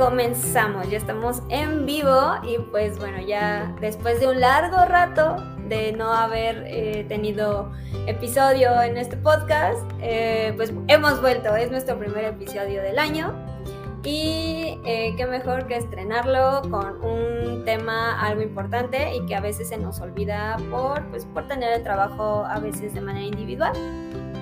[0.00, 5.36] Comenzamos, ya estamos en vivo y pues bueno, ya después de un largo rato
[5.68, 7.70] de no haber eh, tenido
[8.06, 13.34] episodio en este podcast, eh, pues hemos vuelto, es nuestro primer episodio del año
[14.02, 19.68] y eh, qué mejor que estrenarlo con un tema algo importante y que a veces
[19.68, 23.74] se nos olvida por, pues, por tener el trabajo a veces de manera individual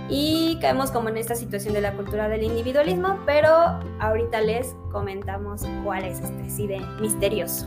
[0.08, 5.62] y caemos como en esta situación de la cultura del individualismo, pero ahorita les comentamos
[5.84, 7.66] cuál es este así de misterioso.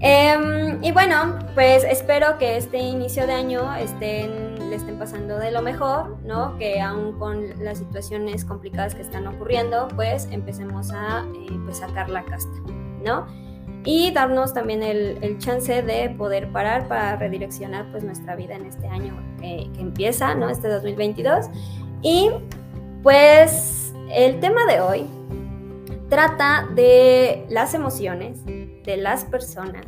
[0.00, 5.50] Em, y bueno, pues espero que este inicio de año estén, le estén pasando de
[5.50, 6.58] lo mejor, ¿no?
[6.58, 12.10] Que aún con las situaciones complicadas que están ocurriendo, pues empecemos a eh, pues sacar
[12.10, 12.54] la casta,
[13.02, 13.26] ¿no?
[13.84, 18.88] Y darnos también el, chance de poder parar para redireccionar pues nuestra vida en este
[18.88, 20.48] año que, empieza, ¿no?
[20.48, 21.46] Este 2022.
[22.02, 22.30] Y
[23.02, 25.06] pues el tema de hoy
[26.08, 29.86] trata de las emociones, de las personas,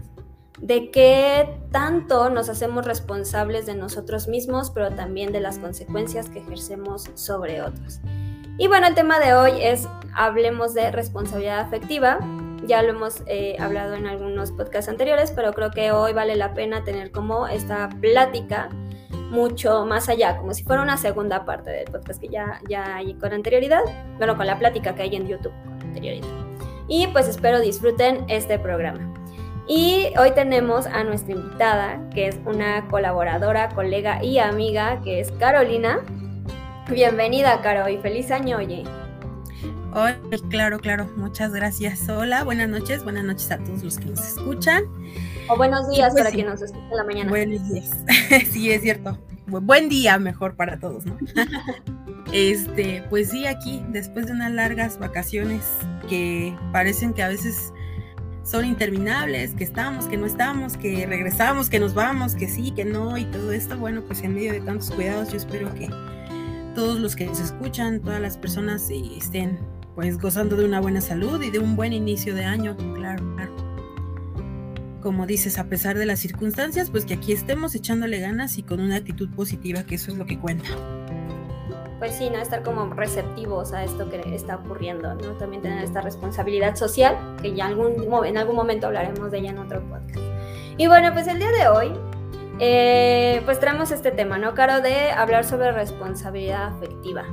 [0.60, 6.40] de qué tanto nos hacemos responsables de nosotros mismos, pero también de las consecuencias que
[6.40, 8.00] ejercemos sobre otros.
[8.58, 12.18] Y bueno, el tema de hoy es hablemos de responsabilidad afectiva,
[12.66, 16.54] ya lo hemos eh, hablado en algunos podcasts anteriores, pero creo que hoy vale la
[16.54, 18.68] pena tener como esta plática
[19.30, 23.14] mucho más allá, como si fuera una segunda parte del podcast que ya, ya hay
[23.14, 23.82] con anterioridad,
[24.18, 26.28] bueno, con la plática que hay en YouTube con anterioridad.
[26.88, 29.12] Y pues espero disfruten este programa.
[29.68, 35.32] Y hoy tenemos a nuestra invitada, que es una colaboradora, colega y amiga, que es
[35.32, 35.98] Carolina.
[36.88, 38.84] Bienvenida, Caro, y feliz año, oye.
[39.98, 40.18] Hola,
[40.50, 42.06] claro, claro, muchas gracias.
[42.10, 44.84] Hola, buenas noches, buenas noches a todos los que nos escuchan.
[45.48, 47.30] O buenos días pues para quien nos escuche en la mañana.
[47.30, 47.90] Buenos días,
[48.52, 49.18] sí, es cierto.
[49.46, 51.16] Buen día mejor para todos, ¿no?
[52.32, 55.64] este, pues sí, aquí, después de unas largas vacaciones
[56.10, 57.72] que parecen que a veces
[58.42, 62.84] son interminables, que estamos, que no estamos, que regresamos, que nos vamos, que sí, que
[62.84, 65.88] no, y todo esto, bueno, pues en medio de tantos cuidados, yo espero que
[66.74, 69.58] todos los que nos escuchan, todas las personas eh, estén
[69.96, 73.56] pues gozando de una buena salud y de un buen inicio de año, claro, claro.
[75.00, 78.80] Como dices, a pesar de las circunstancias, pues que aquí estemos echándole ganas y con
[78.80, 80.68] una actitud positiva, que eso es lo que cuenta.
[81.98, 82.36] Pues sí, ¿no?
[82.36, 85.30] Estar como receptivos a esto que está ocurriendo, ¿no?
[85.38, 87.94] También tener esta responsabilidad social, que ya algún,
[88.26, 90.18] en algún momento hablaremos de ella en otro podcast.
[90.76, 91.92] Y bueno, pues el día de hoy,
[92.58, 94.82] eh, pues traemos este tema, ¿no, Caro?
[94.82, 97.24] De hablar sobre responsabilidad afectiva.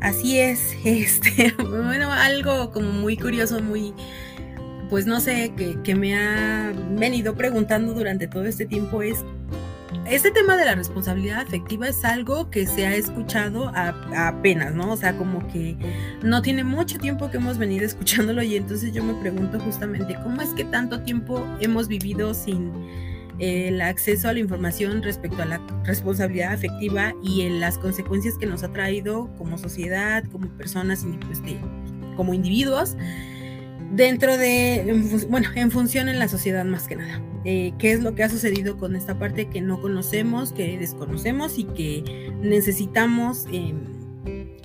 [0.00, 3.94] Así es, este, bueno, algo como muy curioso, muy,
[4.90, 9.24] pues no sé, que, me ha venido preguntando durante todo este tiempo es,
[10.06, 14.92] este tema de la responsabilidad afectiva es algo que se ha escuchado apenas, ¿no?
[14.92, 15.76] O sea, como que
[16.22, 20.42] no tiene mucho tiempo que hemos venido escuchándolo y entonces yo me pregunto justamente, ¿cómo
[20.42, 22.70] es que tanto tiempo hemos vivido sin
[23.38, 28.46] el acceso a la información respecto a la responsabilidad afectiva y en las consecuencias que
[28.46, 31.42] nos ha traído como sociedad, como personas, pues,
[32.16, 32.96] como individuos,
[33.92, 37.20] dentro de, bueno, en función en la sociedad más que nada.
[37.44, 41.58] Eh, ¿Qué es lo que ha sucedido con esta parte que no conocemos, que desconocemos
[41.58, 43.74] y que necesitamos, eh,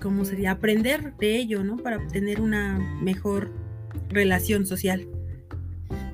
[0.02, 0.52] ¿cómo sería?
[0.52, 1.78] Aprender de ello, ¿no?
[1.78, 3.52] Para obtener una mejor
[4.10, 5.08] relación social.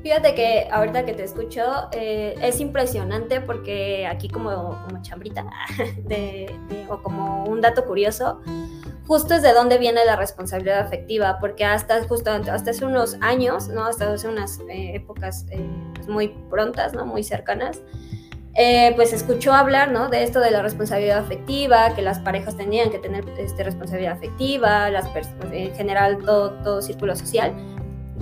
[0.04, 5.46] Fíjate que ahorita que te escucho eh, es impresionante porque aquí como, chambrita
[6.90, 8.40] o como un dato curioso,
[9.08, 13.70] justo es de dónde viene la responsabilidad afectiva, porque hasta justo hasta hace unos años,
[13.70, 13.86] ¿no?
[13.86, 17.06] Hasta hace unas eh, épocas eh, pues muy prontas, ¿no?
[17.06, 17.82] Muy cercanas,
[18.96, 20.10] pues escuchó hablar, ¿no?
[20.10, 24.90] De esto de la responsabilidad afectiva, que las parejas tenían que tener este, responsabilidad afectiva,
[24.90, 25.06] las
[25.52, 27.54] en general todo, todo círculo social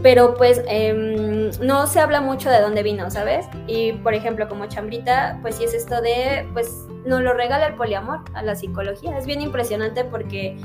[0.01, 3.47] pero pues em, no se habla mucho de dónde vino, ¿sabes?
[3.67, 7.75] Y por ejemplo, como chambrita, pues sí es esto de, pues nos lo regala el
[7.75, 9.17] poliamor a la psicología.
[9.17, 10.57] Es bien impresionante porque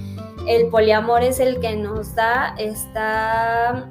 [0.46, 3.88] el poliamor es el que nos da esta,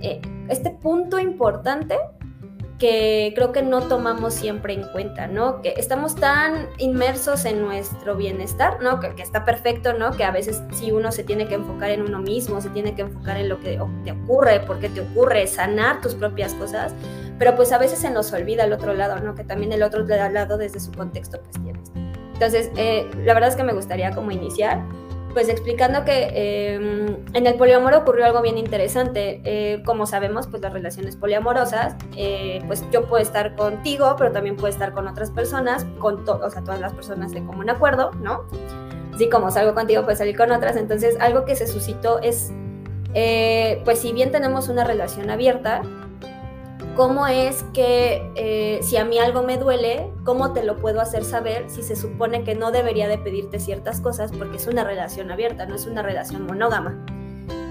[0.00, 1.98] eh, este punto importante
[2.82, 5.62] que creo que no tomamos siempre en cuenta, ¿no?
[5.62, 8.98] Que estamos tan inmersos en nuestro bienestar, ¿no?
[8.98, 10.10] Que, está perfecto, ¿no?
[10.16, 13.02] Que a veces si uno se tiene que enfocar en uno mismo, se tiene que
[13.02, 16.92] enfocar en lo que te ocurre, por qué te ocurre, sanar tus propias cosas,
[17.38, 19.36] pero pues a veces se nos olvida el otro lado, ¿no?
[19.36, 21.78] Que también el otro lado desde su contexto pues tiene.
[22.32, 24.82] Entonces, eh, la verdad es que me gustaría como iniciar
[25.32, 29.40] pues explicando que em, en el poliamor ocurrió algo bien interesante.
[29.44, 34.56] Eh, como sabemos, pues las relaciones poliamorosas, eh, pues yo puedo estar contigo, pero también
[34.56, 38.44] puedo estar con otras personas, con o sea, todas las personas de común acuerdo, ¿no?
[39.14, 40.76] Así como salgo contigo, pues salir con otras.
[40.76, 42.50] Entonces, algo que se suscitó es,
[43.14, 45.82] eh, pues si bien tenemos una relación abierta,
[46.96, 51.24] cómo es que eh, si a mí algo me duele, cómo te lo puedo hacer
[51.24, 55.30] saber si se supone que no debería de pedirte ciertas cosas porque es una relación
[55.30, 57.04] abierta, no es una relación monógama,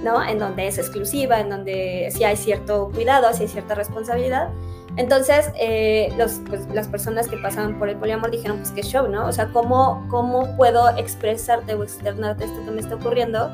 [0.04, 0.24] ¿no?
[0.24, 4.50] En donde es exclusiva, en donde sí hay cierto cuidado, sí hay cierta responsabilidad.
[4.98, 6.14] Entonces, eh,
[6.50, 9.28] pues, las personas que pasaban por el poliamor dijeron, pues qué show, ¿no?
[9.28, 13.50] O sea, ¿cómo, cómo puedo expresarte o externarte esto que me está ocurriendo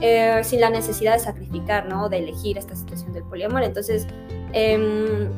[0.00, 2.08] eh, sin la necesidad de sacrificar, ¿no?
[2.08, 3.64] De elegir esta situación del poliamor.
[3.64, 4.06] Entonces,
[4.52, 5.28] Em,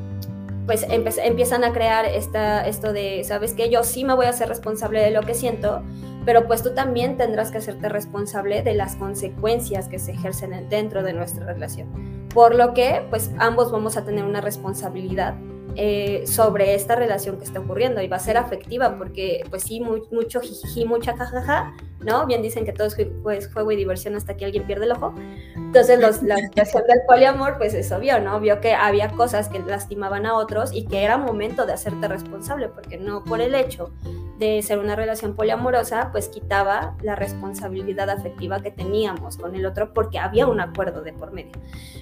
[0.66, 3.70] pues empiezan a crear esta, esto de, ¿sabes qué?
[3.70, 5.82] Yo sí me voy a hacer responsable de lo que siento,
[6.24, 11.02] pero pues tú también tendrás que hacerte responsable de las consecuencias que se ejercen dentro
[11.02, 12.28] de nuestra relación.
[12.32, 15.34] Por lo que, pues ambos vamos a tener una responsabilidad
[15.76, 19.80] eh, sobre esta relación que está ocurriendo y va a ser afectiva porque pues sí,
[19.80, 22.26] mucho jiji, mucha jajaja, ¿no?
[22.26, 25.14] Bien dicen que todo es pues, juego y diversión hasta que alguien pierde el ojo.
[25.54, 28.40] Entonces la situación del poliamor pues es obvio, ¿no?
[28.40, 32.68] Vio que había cosas que lastimaban a otros y que era momento de hacerte responsable
[32.68, 33.92] porque no por el hecho
[34.38, 39.92] de ser una relación poliamorosa, pues quitaba la responsabilidad afectiva que teníamos con el otro
[39.92, 41.52] porque había un acuerdo de por medio.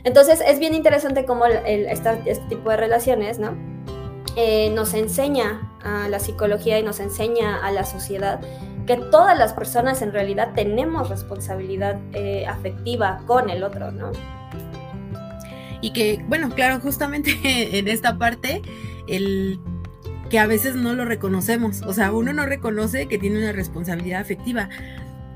[0.05, 3.57] Entonces es bien interesante cómo este tipo de relaciones, ¿no?
[4.37, 8.41] Eh, nos enseña a la psicología y nos enseña a la sociedad
[8.89, 14.11] que todas las personas en realidad tenemos responsabilidad eh, afectiva con el otro, ¿no?
[15.81, 17.39] Y que, bueno, claro, justamente
[17.79, 18.63] en esta parte,
[19.07, 19.61] el
[20.31, 21.83] que a veces no lo reconocemos.
[21.83, 24.71] O sea, uno no reconoce que tiene una responsabilidad afectiva.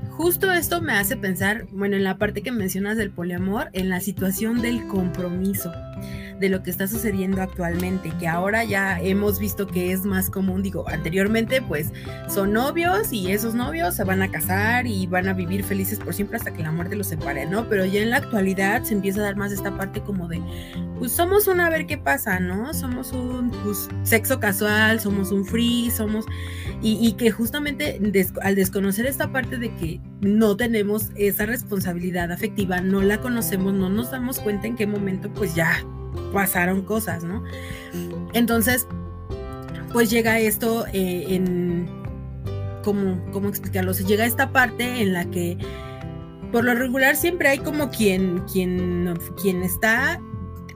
[0.09, 3.99] Justo esto me hace pensar, bueno, en la parte que mencionas del poliamor, en la
[3.99, 5.71] situación del compromiso
[6.39, 10.61] de lo que está sucediendo actualmente, que ahora ya hemos visto que es más común,
[10.61, 11.91] digo, anteriormente pues
[12.27, 16.13] son novios y esos novios se van a casar y van a vivir felices por
[16.13, 17.69] siempre hasta que la muerte los separe, ¿no?
[17.69, 20.41] Pero ya en la actualidad se empieza a dar más esta parte como de,
[20.99, 22.73] pues somos un a ver qué pasa, ¿no?
[22.73, 26.25] Somos un pues, sexo casual, somos un free, somos...
[26.85, 28.01] Y, que justamente
[28.41, 33.89] al desconocer esta parte de que no tenemos esa responsabilidad afectiva, no la conocemos, no
[33.89, 35.81] nos damos cuenta en qué momento pues ya
[36.31, 37.43] pasaron cosas, ¿no?
[38.33, 38.87] Entonces,
[39.91, 41.87] pues llega esto eh, en,
[42.83, 43.93] ¿cómo, ¿cómo explicarlo?
[43.93, 45.57] Se llega a esta parte en la que
[46.51, 50.21] por lo regular siempre hay como quien, quien, quien está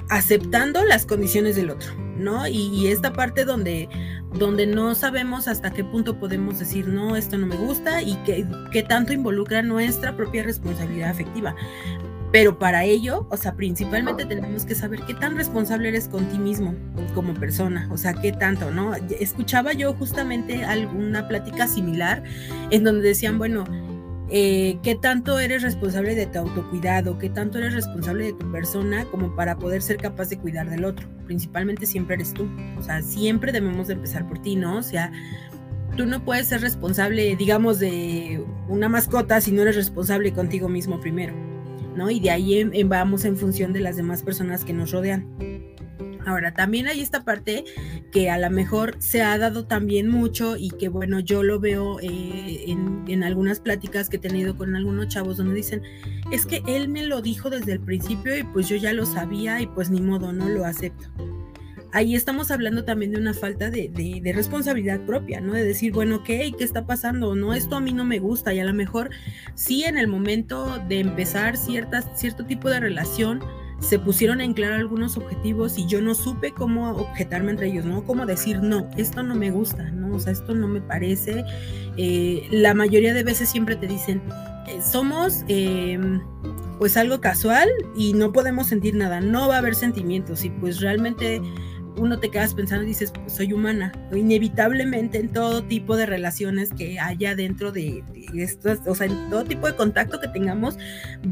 [0.10, 2.48] aceptando las condiciones del otro, ¿no?
[2.48, 3.90] Y, esta parte donde,
[4.34, 8.84] donde no sabemos hasta qué punto podemos decir, no, esto no me gusta y qué
[8.84, 11.56] tanto involucra nuestra propia responsabilidad afectiva.
[12.32, 16.38] Pero para ello, o sea, principalmente tenemos que saber qué tan responsable eres con ti
[16.38, 16.76] mismo
[17.16, 18.94] como persona, o sea, qué tanto, ¿no?
[19.20, 22.24] Escuchaba yo justamente alguna plática similar
[22.70, 23.64] en donde decían, bueno,
[24.30, 29.06] eh, qué tanto eres responsable de tu autocuidado, qué tanto eres responsable de tu persona
[29.06, 31.08] como para poder ser capaz de cuidar del otro.
[31.26, 34.78] Principalmente siempre eres tú, o sea, siempre debemos de empezar por ti, ¿no?
[34.78, 35.14] O sea,
[35.96, 41.00] tú no puedes ser responsable, digamos, de una mascota si no eres responsable contigo mismo
[41.00, 41.47] primero.
[42.10, 45.28] Y de ahí vamos en función de las demás personas que nos rodean.
[46.26, 47.64] Ahora, también hay esta parte
[48.12, 52.02] que a lo mejor se ha dado también mucho y que bueno, yo lo veo
[52.02, 55.82] eh, en, en, algunas pláticas que he tenido con algunos chavos donde dicen,
[56.30, 59.62] es que él me lo dijo desde el principio y pues yo ya lo sabía
[59.62, 61.08] y pues ni modo, no lo acepto
[61.98, 65.54] ahí estamos hablando también de una falta de, responsabilidad propia, ¿no?
[65.54, 66.54] De decir, bueno, ¿qué?
[66.56, 67.36] ¿Qué está pasando?
[67.36, 69.10] No, esto a mí no me gusta y a lo mejor
[69.56, 73.44] sí en el momento de empezar ciertas, cierto tipo de relación
[73.80, 78.04] se pusieron en claro algunos objetivos y yo no supe cómo objetarme entre ellos, ¿no?
[78.06, 80.16] Cómo decir, no, esto no me gusta, ¿no?
[80.16, 81.46] O sea, esto no me parece.
[81.96, 84.22] Eh, la mayoría de veces siempre te dicen,
[84.68, 85.44] eh, somos...
[85.48, 86.22] Em,
[86.78, 90.80] pues algo casual y no podemos sentir nada, no va a haber sentimientos y pues
[90.80, 91.42] realmente
[91.98, 93.92] uno te quedas pensando y dices, pues soy humana.
[94.14, 98.04] Inevitablemente en todo tipo de relaciones que haya dentro de,
[98.36, 100.78] estos, o sea, en todo tipo de contacto que tengamos,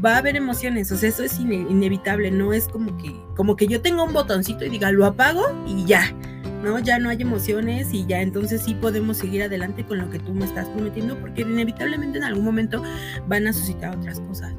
[0.04, 0.90] va a haber emociones.
[0.92, 4.64] O sea, eso es inevitable, no es como que, como que yo tenga un botoncito
[4.64, 6.14] y diga, lo apago y ya.
[6.62, 6.78] ¿no?
[6.78, 10.32] Ya no hay emociones y ya entonces sí podemos seguir adelante con lo que tú
[10.32, 12.82] me estás prometiendo porque inevitablemente en algún momento
[13.28, 14.54] van a suscitar otras cosas.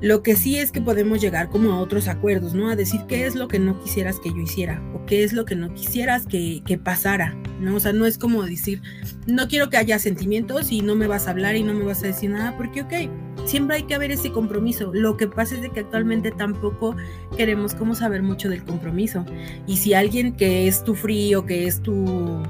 [0.00, 2.70] Lo que sí es que podemos llegar como a otros acuerdos, ¿no?
[2.70, 5.44] A decir qué es lo que no quisieras que yo hiciera o qué es lo
[5.44, 7.74] que no quisieras que, que, pasara, ¿no?
[7.76, 8.80] O sea, no es como decir,
[9.26, 12.02] no quiero que haya sentimientos y no me vas a hablar y no me vas
[12.04, 12.92] a decir nada, porque, ok,
[13.44, 14.92] siempre hay que haber ese compromiso.
[14.94, 16.94] Lo que pasa es de que actualmente tampoco
[17.36, 19.24] queremos como saber mucho del compromiso.
[19.66, 22.42] Y si alguien que es tu frío, que es tu,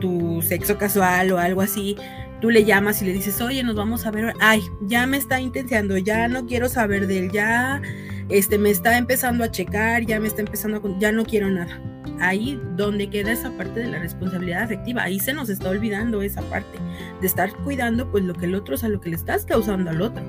[0.00, 1.96] tu sexo casual o algo así,
[2.44, 5.40] tú le llamas y le dices, oye, nos vamos a ver, ay, ya me está
[5.40, 7.80] intenciando, ya no quiero saber de él, ya
[8.28, 11.80] este, me está empezando a checar, ya me está empezando a, ya no quiero nada.
[12.20, 16.42] Ahí donde queda esa parte de la responsabilidad afectiva, ahí se nos está olvidando esa
[16.42, 16.78] parte
[17.18, 19.88] de estar cuidando pues lo que el otro, o sea, lo que le estás causando
[19.88, 20.22] al otro.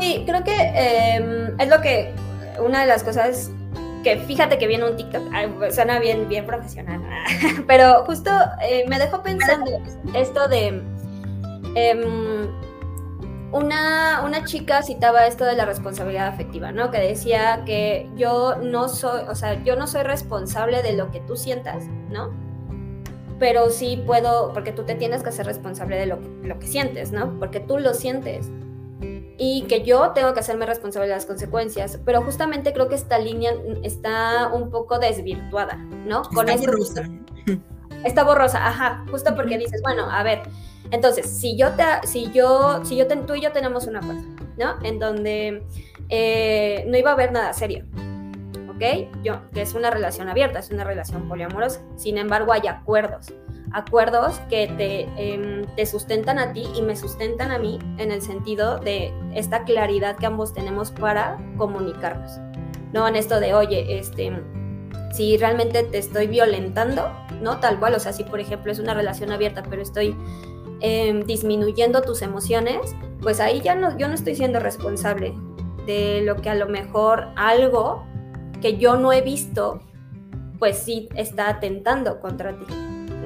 [0.00, 2.14] Sí, creo que em, es lo que
[2.58, 3.50] una de las cosas
[4.02, 5.22] que fíjate que viene un TikTok,
[5.70, 7.00] suena bien, bien profesional,
[7.66, 8.30] pero justo
[8.62, 9.70] eh, me dejó pensando
[10.14, 10.82] esto de...
[11.74, 12.62] Em,
[13.52, 16.90] una, una, chica citaba esto de la responsabilidad afectiva, ¿no?
[16.90, 21.20] Que decía que yo no soy, o sea, yo no soy responsable de lo que
[21.20, 22.30] tú sientas, ¿no?
[23.38, 27.12] Pero sí puedo, porque tú te tienes que hacer responsable de lo, lo que sientes,
[27.12, 27.38] ¿no?
[27.38, 28.50] Porque tú lo sientes
[29.44, 33.18] y que yo tengo que hacerme responsable de las consecuencias, pero justamente creo que esta
[33.18, 36.22] línea está un poco desvirtuada, ¿no?
[36.32, 37.08] Con está borrosa.
[38.04, 40.42] Está borrosa, ajá, justo porque dices, bueno, a ver,
[40.90, 44.24] entonces, si yo te, si yo, si yo tú y yo tenemos una cosa,
[44.56, 44.74] ¿no?
[44.82, 45.62] En donde
[46.08, 47.84] eh, no iba a haber nada serio,
[48.74, 49.08] ¿ok?
[49.22, 53.32] Yo, que es una relación abierta, es una relación poliamorosa, sin embargo hay acuerdos,
[53.72, 58.22] acuerdos que te, em, te, sustentan a ti y me sustentan a mí en el
[58.22, 62.32] sentido de esta claridad que ambos tenemos para comunicarnos.
[62.92, 64.32] No en esto de, oye, este,
[65.12, 67.58] si realmente te estoy violentando, ¿no?
[67.60, 70.16] Tal cual, o sea, si por ejemplo es una relación abierta, pero estoy
[70.80, 75.34] em, disminuyendo tus emociones, pues ahí ya no, yo no estoy siendo responsable
[75.86, 78.04] de lo que a lo mejor algo
[78.60, 79.80] que yo no he visto,
[80.58, 82.64] pues sí está atentando contra ti.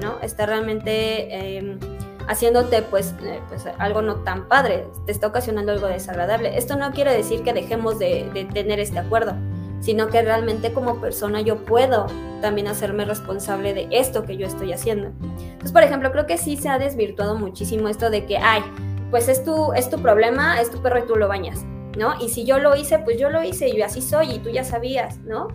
[0.01, 0.19] ¿No?
[0.21, 1.79] Está realmente em,
[2.27, 6.57] haciéndote pues, eh, pues algo no tan padre, te está ocasionando algo desagradable.
[6.57, 9.33] Esto no quiere decir que dejemos de, de tener este acuerdo,
[9.79, 12.07] sino que realmente como persona yo puedo
[12.41, 15.07] también hacerme responsable de esto que yo estoy haciendo.
[15.41, 18.61] Entonces, por ejemplo, creo que sí se ha desvirtuado muchísimo esto de que, ay,
[19.09, 21.63] pues es tu, es tu problema, es tu perro y tú lo bañas,
[21.97, 22.19] ¿no?
[22.19, 24.63] Y si yo lo hice, pues yo lo hice y así soy y tú ya
[24.63, 25.47] sabías, ¿no?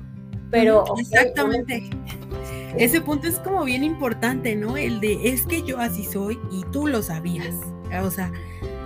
[0.50, 0.84] Pero...
[0.98, 1.90] Exactamente
[2.76, 4.76] ese punto es como bien importante, ¿no?
[4.76, 7.54] El de es que yo así soy y tú lo sabías.
[8.02, 8.32] O sea,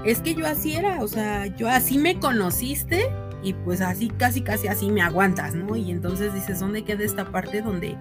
[0.05, 3.09] es que yo así era, o sea, yo así me conociste
[3.43, 5.77] y pues así casi casi así me aguantas, ¿no?
[5.77, 7.97] Y entonces dices, ¿dónde queda esta parte donde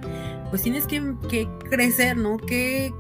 [0.50, 2.38] pues tienes que, crecer, ¿no?
[2.38, 2.92] Que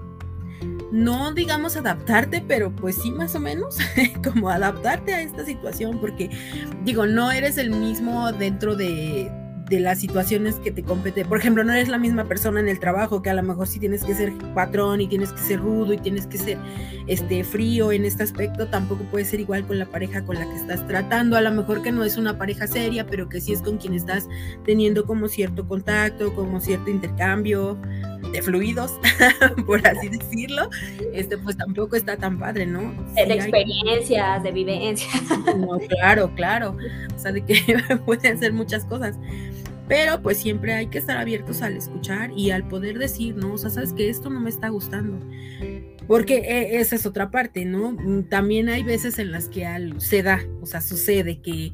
[0.91, 3.77] no digamos adaptarte, pero pues sí más o menos
[4.23, 6.29] como adaptarte a esta situación, porque
[6.83, 9.31] digo, no eres el mismo dentro de,
[9.69, 11.25] de las situaciones que te compete.
[11.25, 13.79] Por ejemplo, no eres la misma persona en el trabajo, que a lo mejor sí
[13.79, 16.57] tienes que ser patrón y tienes que ser rudo y tienes que ser
[17.07, 20.55] este frío en este aspecto, tampoco puede ser igual con la pareja con la que
[20.55, 21.37] estás tratando.
[21.37, 23.93] A lo mejor que no es una pareja seria, pero que sí es con quien
[23.93, 24.27] estás
[24.65, 27.77] teniendo como cierto contacto, como cierto intercambio
[28.35, 28.99] de fluidos,
[29.65, 30.69] por así decirlo,
[31.13, 32.93] este pues tampoco está tan padre, ¿no?
[33.13, 35.23] de experiencias, de vivencias.
[35.55, 36.77] No, claro, claro.
[37.15, 37.55] O sea, de que
[38.05, 39.17] pueden ser muchas cosas.
[39.87, 43.53] Pero pues siempre hay que estar abiertos al escuchar y al poder decir, ¿no?
[43.53, 45.19] O sea, sabes que esto no me está gustando.
[46.07, 47.91] Porque e, esa es otra parte, ¿no?
[47.91, 49.65] Mm, también hay veces en las que
[49.97, 51.71] se da, o sea, sucede que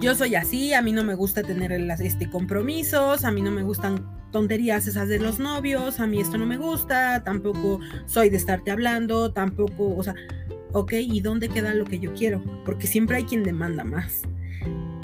[0.00, 3.62] yo soy así, a mí no me gusta tener este, compromisos, a mí no me
[3.62, 8.36] gustan tonterías esas de los novios, a mí esto no me gusta, tampoco soy de
[8.36, 10.14] estarte hablando, tampoco, o sea,
[10.72, 12.42] ok, ¿y dónde queda lo que yo quiero?
[12.64, 14.22] Porque siempre hay quien demanda más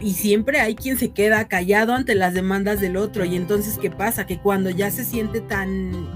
[0.04, 3.24] y siempre hay quien se queda callado ante las demandas del otro.
[3.24, 4.26] Y entonces, ¿qué pasa?
[4.26, 6.10] Que cuando ya se siente tan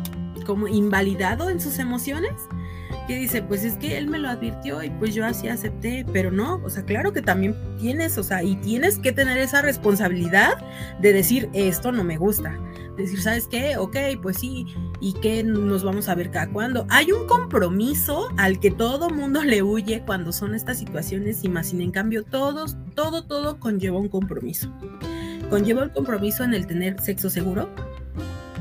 [0.44, 2.32] como invalidado en sus emociones,
[3.08, 6.30] que dice, pues es que él me lo advirtió y pues yo así acepté, pero
[6.30, 10.62] no, o sea, claro que también tienes, o sea, y tienes que tener esa responsabilidad
[11.00, 12.56] de decir, esto no me gusta.
[12.98, 13.76] Decir, ¿sabes qué?
[13.78, 14.66] Ok, pues sí,
[15.00, 16.86] y que nos vamos a ver cada cuando.
[16.90, 21.68] Hay un compromiso al que todo mundo le huye cuando son estas situaciones y más
[21.68, 24.70] sin en cambio todos, todo, todo conlleva un compromiso.
[25.48, 27.70] Conlleva el compromiso en el tener sexo seguro,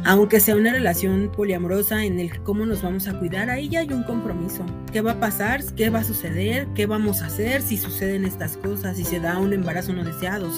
[0.07, 3.91] aunque sea una relación poliamorosa en el cómo nos vamos a cuidar, ahí ya hay
[3.91, 4.65] un compromiso.
[4.93, 5.61] ¿Qué va a pasar?
[5.75, 6.65] ¿Qué va a suceder?
[6.75, 8.95] ¿Qué vamos a hacer si suceden estas cosas?
[8.95, 10.49] Si se da un embarazo no deseado.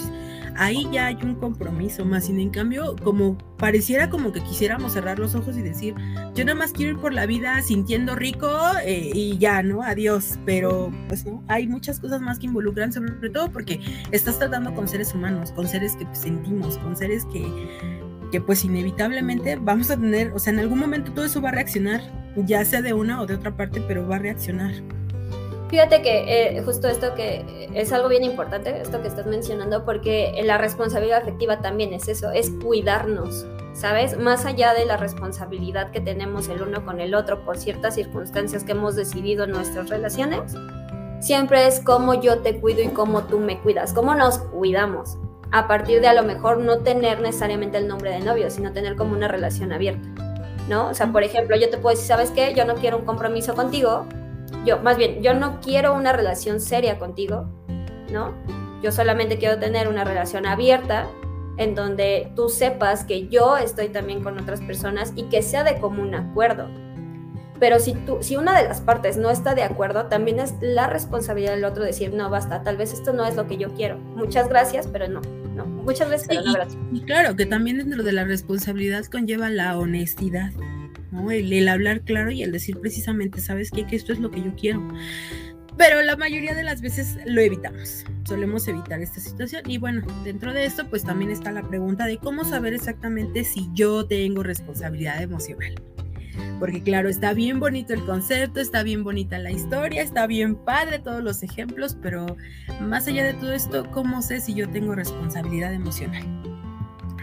[0.56, 5.18] Ahí ya hay un compromiso, más sin en cambio, como pareciera como que quisiéramos cerrar
[5.18, 5.94] los ojos y decir,
[6.34, 8.48] yo nada más quiero ir por la vida sintiendo rico
[8.84, 9.82] eh, y ya, ¿no?
[9.82, 10.38] Adiós.
[10.46, 13.80] Pero pues no, hay muchas cosas más que involucran, sobre todo porque
[14.12, 17.44] estás tratando con seres humanos, con seres que sentimos, con seres que
[18.30, 21.52] que pues inevitablemente vamos a tener, o sea, en algún momento todo eso va a
[21.52, 22.00] reaccionar,
[22.36, 24.72] ya sea de una o de otra parte, pero va a reaccionar.
[25.68, 30.40] Fíjate que eh, justo esto que es algo bien importante, esto que estás mencionando, porque
[30.44, 34.18] la responsabilidad afectiva también es eso, es cuidarnos, ¿sabes?
[34.18, 38.64] Más allá de la responsabilidad que tenemos el uno con el otro por ciertas circunstancias
[38.64, 40.54] que hemos decidido en nuestras relaciones,
[41.20, 45.18] siempre es cómo yo te cuido y cómo tú me cuidas, cómo nos cuidamos
[45.52, 48.96] a partir de a lo mejor no tener necesariamente el nombre de novio, sino tener
[48.96, 50.08] como una relación abierta,
[50.68, 50.88] ¿no?
[50.88, 52.54] O sea, por ejemplo, yo te puedo decir, ¿sabes qué?
[52.54, 54.06] Yo no quiero un compromiso contigo,
[54.64, 57.46] yo, más bien, yo no quiero una relación seria contigo,
[58.12, 58.34] ¿no?
[58.82, 61.06] Yo solamente quiero tener una relación abierta
[61.56, 65.78] en donde tú sepas que yo estoy también con otras personas y que sea de
[65.78, 66.68] común acuerdo.
[67.58, 70.86] Pero si, tú, si una de las partes no está de acuerdo, también es la
[70.86, 73.98] responsabilidad del otro decir, no, basta, tal vez esto no es lo que yo quiero.
[73.98, 75.20] Muchas gracias, pero no,
[75.64, 75.82] no.
[75.82, 76.78] Muchas veces, gracias.
[76.92, 80.52] Y, claro, que también dentro de la responsabilidad conlleva la honestidad,
[81.10, 81.30] ¿no?
[81.30, 83.86] El, hablar claro y el decir precisamente, ¿sabes qué?
[83.86, 84.86] Que esto es lo que yo quiero.
[85.76, 89.62] Pero la mayoría de las veces lo evitamos, solemos evitar esta situación.
[89.66, 93.68] Y bueno, dentro de esto, pues también está la pregunta de cómo saber exactamente si
[93.72, 95.74] yo tengo responsabilidad emocional
[96.58, 100.98] porque claro, está bien bonito el concepto, está bien bonita la historia, está bien padre
[100.98, 102.36] todos los ejemplos, pero
[102.80, 106.24] más allá de todo esto, ¿cómo sé si yo tengo responsabilidad emocional?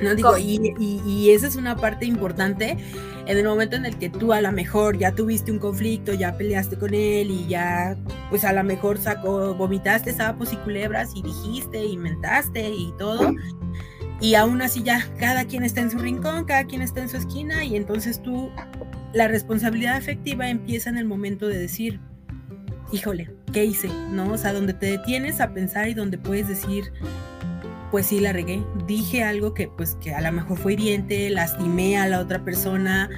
[0.01, 2.77] No digo, y, y, esa es una parte importante
[3.25, 6.37] en el momento en el que tú a lo mejor ya tuviste un conflicto, ya
[6.37, 7.97] peleaste con él y ya,
[8.29, 13.33] pues a lo mejor sacó, vomitaste sapos y culebras y dijiste, inventaste y todo.
[14.19, 17.17] Y aún así ya cada quien está en su rincón, cada quien está en su
[17.17, 18.51] esquina y entonces tú
[19.13, 21.99] la responsabilidad afectiva empieza en el momento de decir,
[22.91, 23.89] híjole, ¿qué hice?
[24.11, 24.31] ¿No?
[24.31, 26.91] O sea, donde te detienes a pensar y donde puedes decir,
[27.91, 31.97] pues sí, la regué, dije algo que pues que a lo mejor fue hiriente, lastimé
[31.97, 33.09] a la otra persona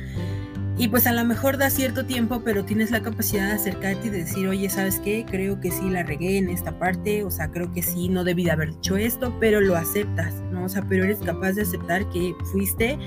[0.80, 4.12] y pues a lo mejor da cierto tiempo, pero tienes la capacidad de acercarte y
[4.12, 5.26] de decir, oye, ¿sabes qué?
[5.30, 8.46] Creo que sí la regué en esta parte, o sea, creo que sí, no debí
[8.46, 10.64] de haber hecho esto, pero lo aceptas, ¿no?
[10.64, 12.98] O sea, pero eres capaz de aceptar que fuiste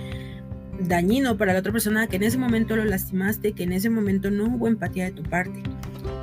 [0.80, 4.30] dañino para la otra persona, que en ese momento lo lastimaste, que en ese momento
[4.30, 5.62] no hubo empatía de tu parte.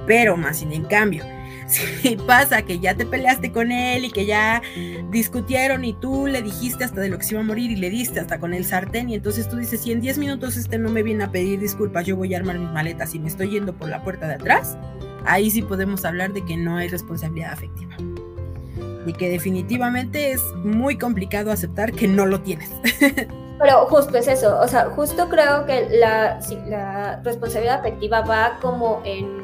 [0.09, 1.23] Pero más sin en cambio,
[1.67, 4.59] si pasa que ya te peleaste con él y que ya
[5.11, 7.91] discutieron y tú le dijiste hasta de lo que se iba a morir y le
[7.91, 10.89] diste hasta con el sartén y entonces tú dices, si en 10 minutos este no
[10.89, 13.71] me viene a pedir disculpas, yo voy a armar mis maletas y me estoy yendo
[13.73, 14.79] por la puerta de atrás,
[15.25, 17.95] ahí sí podemos hablar de que no hay responsabilidad afectiva.
[19.05, 22.71] Y que definitivamente es muy complicado aceptar que no lo tienes.
[23.59, 29.01] Pero justo es eso, o sea, justo creo que la, la responsabilidad afectiva va como
[29.03, 29.38] en,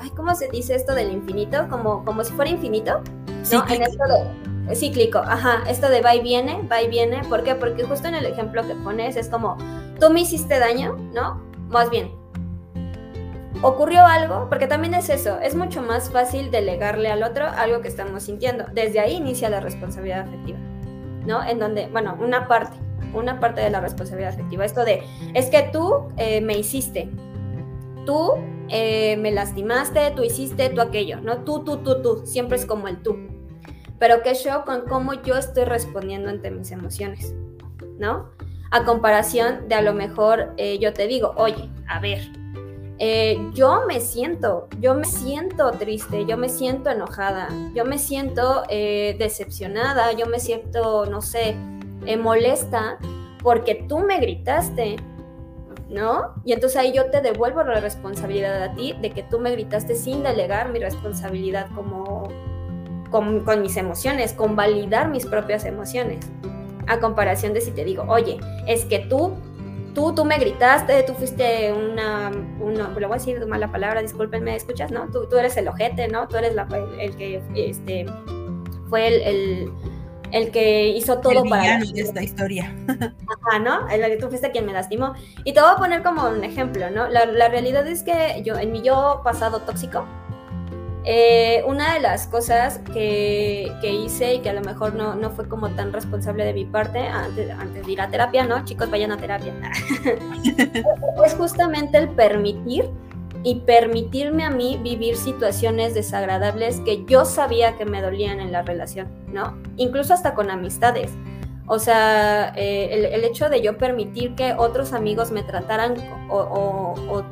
[0.00, 1.68] ay, ¿cómo se dice esto del infinito?
[1.68, 3.02] Como, como si fuera infinito,
[3.52, 3.64] ¿no?
[3.68, 7.54] En esto de, cíclico, ajá, esto de va y viene, va y viene, ¿por qué?
[7.54, 9.56] Porque justo en el ejemplo que pones es como,
[9.98, 11.42] tú me hiciste daño, ¿no?
[11.68, 12.12] Más bien,
[13.62, 17.88] ocurrió algo, porque también es eso, es mucho más fácil delegarle al otro algo que
[17.88, 18.64] estamos sintiendo.
[18.72, 20.58] Desde ahí inicia la responsabilidad afectiva,
[21.26, 21.44] ¿no?
[21.44, 22.76] En donde, bueno, una parte
[23.12, 24.64] una parte de la responsabilidad afectiva.
[24.64, 25.02] Esto de,
[25.34, 27.10] es que tú eh, me hiciste,
[28.06, 28.34] tú
[28.70, 31.44] eh, me lastimaste, tú hiciste, tú aquello, ¿no?
[31.44, 33.16] Tú, tú, tú, tú, siempre es como el tú.
[33.98, 37.34] Pero qué show con cómo yo estoy respondiendo ante mis emociones,
[37.98, 38.30] ¿no?
[38.70, 42.20] A comparación de a lo mejor eh, yo te digo, oye, a ver,
[43.54, 50.12] yo me siento, yo me siento triste, yo me siento enojada, yo me siento decepcionada,
[50.12, 51.56] yo me siento, no sé,
[52.18, 52.98] molesta
[53.42, 54.96] porque tú me gritaste,
[55.90, 56.34] ¿no?
[56.44, 59.94] Y entonces ahí yo te devuelvo la responsabilidad a ti de que tú me gritaste
[59.94, 62.28] sin delegar mi responsabilidad como
[63.10, 66.30] con, mis emociones, con validar mis propias emociones.
[66.86, 69.34] A comparación de si te digo, oye, es que tú
[69.94, 74.54] tú, tú me gritaste, tú fuiste una, una, lo voy a decir mala palabra, discúlpenme,
[74.54, 75.08] escuchas, ¿no?
[75.10, 76.28] Tú, tú eres el ojete, ¿no?
[76.28, 76.68] Tú eres la,
[77.00, 78.06] el, que, este,
[78.88, 79.72] fue el,
[80.50, 81.78] que hizo todo el para...
[81.78, 82.74] de esta historia.
[82.88, 83.88] Ajá, ¿no?
[83.88, 85.14] El que tú fuiste quien me lastimó.
[85.44, 87.08] Y te voy a poner como un ejemplo, ¿no?
[87.08, 90.06] La, la realidad es que yo, en mi yo pasado tóxico,
[91.04, 95.48] eh, una de las cosas que, hice y que a lo mejor no, no, fue
[95.48, 98.64] como tan responsable de mi parte antes, antes de ir a terapia, ¿no?
[98.64, 99.54] Chicos, vayan a terapia.
[101.24, 102.90] es justamente el permitir
[103.42, 108.62] y permitirme a mí vivir situaciones desagradables que yo sabía que me dolían en la
[108.62, 109.56] relación, ¿no?
[109.76, 111.10] Incluso hasta con amistades.
[111.72, 115.94] O sea, eh, el, hecho de yo permitir que otros amigos me trataran
[116.28, 117.22] o,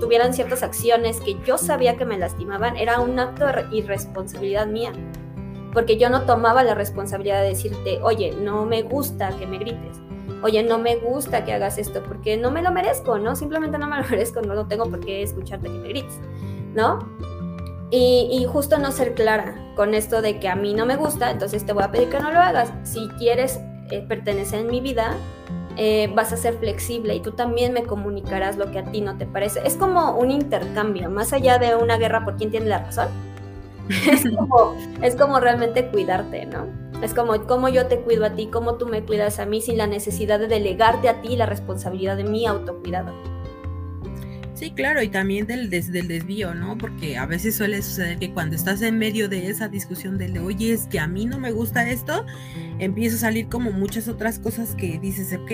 [0.00, 4.92] tuvieran ciertas acciones que yo sabía que me lastimaban era un acto de irresponsabilidad mía.
[5.72, 10.00] Porque yo no tomaba la responsabilidad de decirte, oye, no me gusta que me grites.
[10.42, 13.34] Oye, no me gusta que hagas esto porque no me lo merezco, ¿no?
[13.34, 16.20] Simplemente no me lo merezco, no, lo tengo por qué escucharte que me grites,
[16.74, 16.98] ¿no?
[17.90, 21.64] Y, justo no ser clara con esto de que a mí no me gusta, entonces
[21.64, 22.70] te voy a pedir que no lo hagas.
[22.84, 25.16] Si quieres eh, pertenecer en mi vida,
[25.78, 29.16] eh, vas a ser flexible y tú también me comunicarás lo que a ti no
[29.16, 29.60] te parece.
[29.64, 33.08] Es como un intercambio, más allá de una guerra por quién tiene la razón.
[34.10, 36.66] es, como, es como realmente cuidarte, ¿no?
[37.02, 39.78] Es como cómo yo te cuido a ti, cómo tú me cuidas a mí sin
[39.78, 43.12] la necesidad de delegarte a ti la responsabilidad de mi autocuidado.
[44.54, 46.76] Sí, claro, y también del, del desvío, ¿no?
[46.76, 50.72] Porque a veces suele suceder que cuando estás en medio de esa discusión de, oye,
[50.72, 52.26] es que a mí no me gusta esto,
[52.80, 55.52] empieza a salir como muchas otras cosas que dices, ok,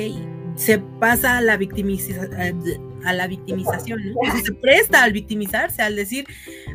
[0.57, 1.59] se pasa a la,
[3.05, 4.21] a la victimización, ¿no?
[4.45, 6.27] se presta al victimizarse, al decir,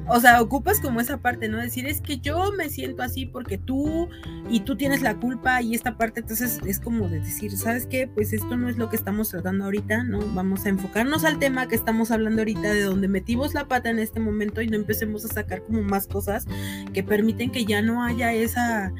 [0.07, 1.57] o sea, ocupas como esa parte, ¿no?
[1.57, 4.09] Decir, es que yo me siento así porque tú
[4.49, 8.07] y tú tienes la culpa y esta parte, entonces es como de decir, ¿sabes qué?
[8.07, 10.19] Pues esto no es lo que estamos tratando ahorita, ¿no?
[10.33, 13.99] Vamos a enfocarnos al tema que estamos hablando ahorita, de donde metimos la pata en
[13.99, 16.45] este momento y no empecemos a sacar como más cosas
[16.93, 18.93] que permiten que ya no haya esa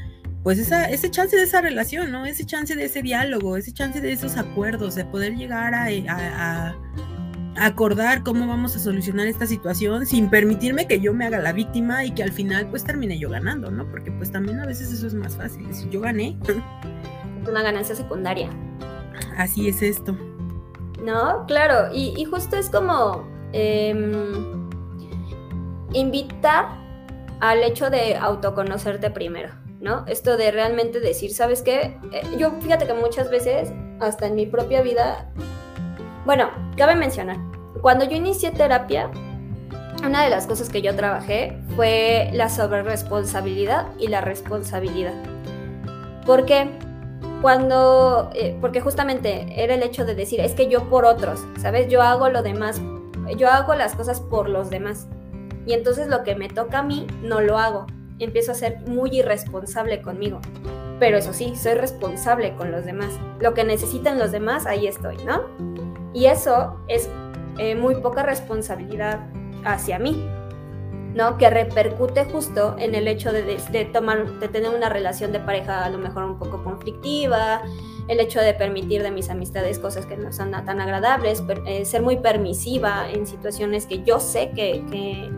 [0.43, 2.25] pues esa, ese chance de esa relación, ¿no?
[2.25, 6.75] Ese chance de ese diálogo, ese chance de esos acuerdos, de poder llegar a, a,
[7.55, 12.05] acordar cómo vamos a solucionar esta situación sin permitirme que yo me haga la víctima
[12.05, 13.89] y que al final pues termine yo ganando, ¿no?
[13.89, 16.37] Porque pues también a veces eso es más fácil, si yo gané.
[17.41, 18.49] Es una ganancia secundaria.
[19.37, 20.17] Así es esto.
[21.03, 24.69] No, claro, y, y justo es como em,
[25.93, 26.67] invitar
[27.39, 29.49] al hecho de autoconocerte primero.
[29.79, 30.05] ¿no?
[30.07, 31.97] Esto de realmente decir, ¿sabes qué?
[32.11, 35.31] Eh, yo fíjate que muchas veces, hasta en mi propia vida,
[36.25, 37.37] bueno, cabe mencionar,
[37.81, 39.09] cuando yo inicié terapia,
[40.05, 45.13] una de las cosas que yo trabajé fue la sobreresponsabilidad y la responsabilidad.
[46.25, 46.69] ¿Por qué?
[47.41, 51.87] Cuando, eh, porque justamente era el hecho de decir, es que yo por otros, ¿sabes?
[51.89, 52.81] Yo hago lo demás,
[53.37, 55.07] yo hago las cosas por los demás.
[55.65, 57.85] Y entonces lo que me toca a mí, no lo hago
[58.19, 60.39] empiezo a ser muy irresponsable conmigo.
[60.99, 63.17] Pero eso sí, soy responsable con los demás.
[63.39, 65.43] Lo que necesitan los demás, ahí estoy, ¿no?
[66.13, 67.09] Y eso es
[67.57, 69.19] eh, muy poca responsabilidad
[69.63, 70.25] hacia mí,
[71.13, 71.37] ¿no?
[71.37, 75.89] Que repercute justo en el hecho de, tomar, de tener una relación de pareja a
[75.89, 77.61] lo mejor un poco conflictiva,
[78.07, 82.01] el hecho de permitir de mis amistades cosas que no son tan agradables, eh, ser
[82.01, 85.29] muy permisiva en situaciones que yo sé que, que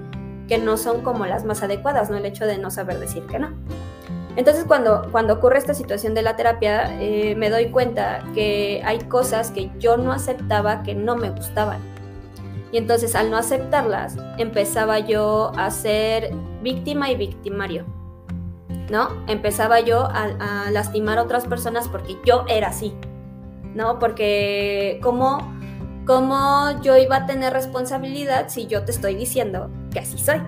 [0.52, 2.18] que no son como las más adecuadas, ¿no?
[2.18, 3.52] El hecho de no saber decir que no.
[4.36, 9.00] Entonces cuando, cuando ocurre esta situación de la terapia, eh, me doy cuenta que hay
[9.00, 11.80] cosas que yo no aceptaba que no me gustaban.
[12.72, 17.86] Y entonces al no aceptarlas, empezaba yo a ser víctima y victimario.
[18.90, 19.10] ¿No?
[19.28, 22.94] Empezaba yo a, lastimar a otras personas porque yo era así.
[23.74, 24.00] ¿No?
[24.00, 25.40] Porque como
[26.06, 30.42] ¿cómo yo iba a tener responsabilidad si yo te estoy diciendo que así soy?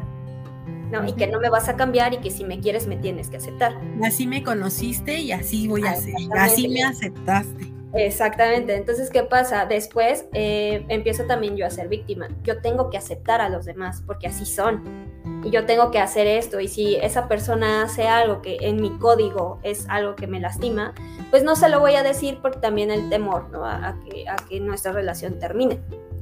[0.94, 1.06] ¿No?
[1.08, 3.38] Y que no me vas a cambiar y que si me quieres me tienes que
[3.38, 3.76] aceptar.
[4.04, 6.14] Así me conociste y así voy a ah, ser.
[6.38, 7.74] Así me aceptaste.
[7.94, 8.76] Exactamente.
[8.76, 9.66] Entonces, ¿qué pasa?
[9.66, 12.28] Después eh, empiezo también yo a ser víctima.
[12.44, 15.12] Yo tengo que aceptar a los demás porque así son.
[15.44, 16.60] Y yo tengo que hacer esto.
[16.60, 20.94] Y si esa persona hace algo que en mi código es algo que me lastima,
[21.32, 23.66] pues no se lo voy a decir por también el temor, ¿no?
[23.66, 25.80] A, que, a que nuestra relación termine,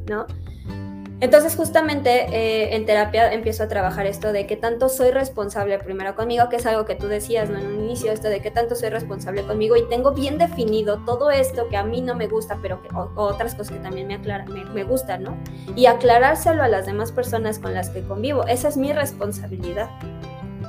[0.08, 0.26] ¿no?
[1.22, 6.16] Entonces justamente eh, en terapia empiezo a trabajar esto de que tanto soy responsable primero
[6.16, 7.60] conmigo, que es algo que tú decías ¿no?
[7.60, 11.30] en un inicio, esto de que tanto soy responsable conmigo y tengo bien definido todo
[11.30, 14.46] esto que a mí no me gusta, pero que, otras cosas que también me, aclara,
[14.46, 15.38] me, me gustan, ¿no?
[15.76, 19.92] Y aclarárselo a las demás personas con las que convivo, esa es mi responsabilidad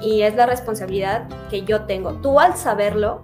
[0.02, 2.12] y es la responsabilidad que yo tengo.
[2.20, 3.22] Tú al saberlo,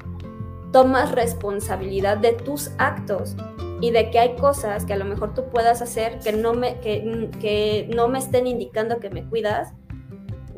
[0.72, 3.36] tomas responsabilidad de tus actos
[3.80, 6.80] y de que hay cosas que a lo mejor tú puedas hacer que no me,
[6.80, 9.72] que, que no me estén indicando que me cuidas,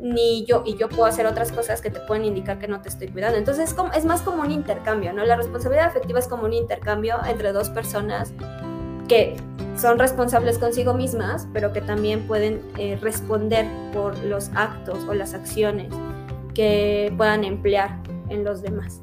[0.01, 2.89] ni yo, y yo puedo hacer otras cosas que te pueden indicar que no te
[2.89, 3.37] estoy cuidando.
[3.37, 5.23] Entonces es, como, es más como un intercambio, ¿no?
[5.23, 8.33] La responsabilidad afectiva es como un intercambio entre dos personas
[9.07, 9.35] que
[9.77, 15.33] son responsables consigo mismas, pero que también pueden eh, responder por los actos o las
[15.33, 15.93] acciones
[16.53, 19.01] que puedan emplear en los demás.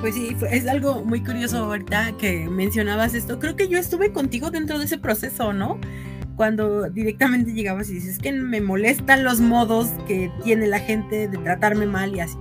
[0.00, 3.38] Pues sí, es algo muy curioso ahorita que mencionabas esto.
[3.38, 5.78] Creo que yo estuve contigo dentro de ese proceso, ¿no?
[6.36, 11.38] Cuando directamente llegabas y dices que me molestan los modos que tiene la gente de
[11.38, 12.36] tratarme mal y así.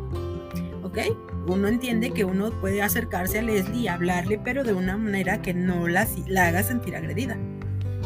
[0.83, 0.99] ¿Ok?
[1.47, 5.53] Uno entiende que uno puede acercarse a Leslie y hablarle, pero de una manera que
[5.53, 7.37] no la, la haga sentir agredida.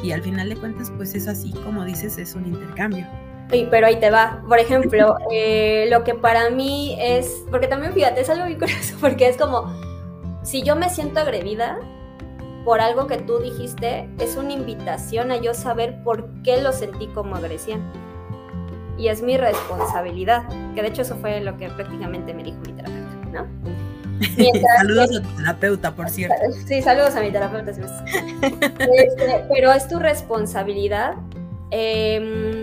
[0.04, 3.08] Y al final de cuentas, pues es así, como dices, es un intercambio
[3.49, 4.43] pero ahí te va.
[4.47, 8.95] Por ejemplo, eh, lo que para mí es, porque también fíjate, es algo muy curioso,
[9.01, 9.73] porque es como,
[10.43, 11.79] si yo me siento agredida
[12.65, 17.07] por algo que tú dijiste, es una invitación a yo saber por qué lo sentí
[17.07, 17.81] como agresión.
[18.97, 20.43] Y es mi responsabilidad,
[20.75, 23.47] que de hecho eso fue lo que prácticamente me dijo mi terapeuta, ¿no?
[24.77, 26.35] saludos a tu terapeuta, por cierto.
[26.67, 27.71] Sí, saludos a mi terapeuta.
[27.71, 31.15] Este, pero es tu responsabilidad
[31.71, 32.58] eh,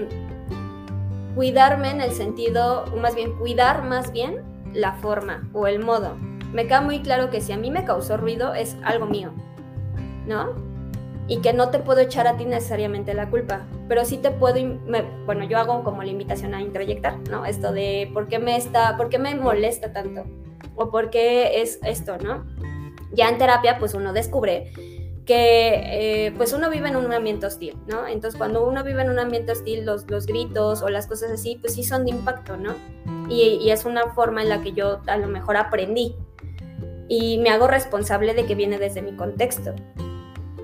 [1.37, 6.17] cuidarme en el sentido, más bien cuidar más bien la forma o el modo.
[6.53, 9.33] Me queda muy claro que si a mí me causó ruido es algo mío,
[10.27, 10.55] ¿no?
[11.29, 14.57] Y que no te puedo echar a ti necesariamente la culpa, pero sí te puedo,
[15.27, 17.45] bueno, yo hago como la invitación a introyectar, ¿no?
[17.45, 20.25] Esto de por qué me está, por qué me molesta tanto
[20.75, 22.47] o por qué es esto, ¿no?
[23.13, 24.73] Ya en terapia pues uno descubre
[25.27, 28.07] que eh, pues uno vive en un ambiente hostil, ¿no?
[28.07, 31.59] Entonces cuando uno vive en un ambiente hostil, los, los gritos o las cosas así,
[31.61, 32.75] pues sí son de impacto, ¿no?
[33.29, 36.15] Y, y, es una forma en la que yo a lo mejor aprendí
[37.09, 39.75] y me hago responsable de que viene desde mi contexto.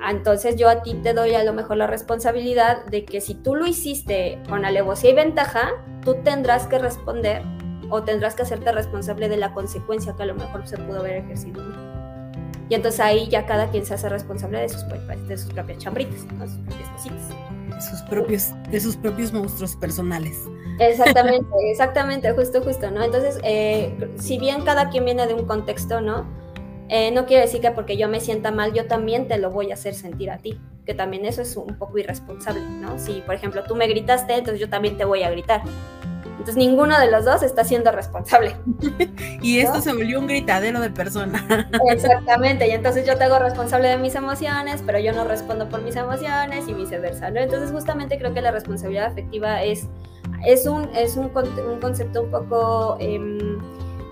[0.08, 3.54] Entonces yo a ti te doy a lo mejor la responsabilidad de que si tú
[3.54, 5.70] lo hiciste con alevosía y ventaja,
[6.04, 7.42] tú tendrás que responder
[7.90, 11.16] o tendrás que hacerte responsable de la consecuencia que a lo mejor se pudo haber
[11.16, 11.91] ejercido.
[12.72, 14.82] Y entonces ahí ya cada quien se hace responsable de sus,
[15.28, 17.28] de sus propias chambritas, de sus propias cositas.
[17.68, 20.38] De sus propios, de sus propios monstruos personales.
[20.78, 23.02] Exactamente, exactamente, justo, justo, ¿no?
[23.02, 26.26] Entonces, eh, si bien cada quien viene de un contexto, ¿no?
[26.88, 29.70] Eh, no quiere decir que porque yo me sienta mal, yo también te lo voy
[29.70, 32.98] a hacer sentir a ti, que también eso es un poco irresponsable, ¿no?
[32.98, 35.60] Si, por ejemplo, tú me gritaste, entonces yo también te voy a gritar.
[36.42, 38.56] Entonces ninguno de los dos está siendo responsable.
[39.42, 41.70] y esto se volvió un gritadero de persona.
[41.88, 45.82] Exactamente, y entonces yo te hago responsable de mis emociones, pero yo no respondo por
[45.82, 47.38] mis emociones y viceversa, ¿no?
[47.38, 49.86] Entonces justamente creo que la responsabilidad afectiva es,
[50.44, 52.96] es, un, es un, un concepto un poco...
[52.98, 53.60] Em,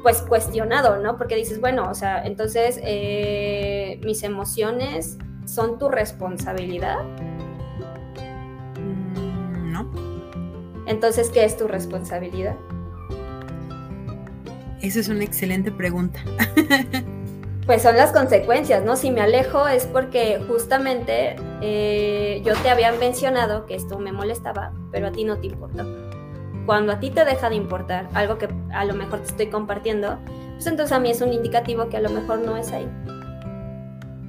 [0.04, 1.18] pues cuestionado, ¿no?
[1.18, 7.00] Porque dices, bueno, o sea, entonces eh, mis emociones son tu responsabilidad.
[10.90, 12.56] Entonces, ¿qué es tu responsabilidad?
[14.82, 16.18] Esa es una excelente pregunta.
[17.66, 18.96] pues son las consecuencias, ¿no?
[18.96, 24.72] Si me alejo es porque justamente eh, yo te había mencionado que esto me molestaba,
[24.90, 25.86] pero a ti no te importó.
[26.66, 30.18] Cuando a ti te deja de importar algo que a lo mejor te estoy compartiendo,
[30.54, 32.88] pues entonces a mí es un indicativo que a lo mejor no es ahí.